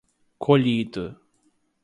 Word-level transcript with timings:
colhido 0.39 1.05